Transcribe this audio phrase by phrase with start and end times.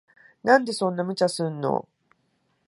[0.41, 1.87] なんでそんな無茶すんの。